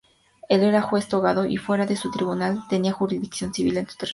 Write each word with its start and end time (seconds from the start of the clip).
Era 0.49 0.81
juez 0.81 1.07
togado 1.07 1.45
y, 1.45 1.57
fuera 1.57 1.85
de 1.85 1.95
su 1.95 2.09
tribunal, 2.09 2.63
tenía 2.67 2.91
jurisdicción 2.91 3.53
civil 3.53 3.77
en 3.77 3.87
su 3.87 3.97
territorio. 3.97 4.09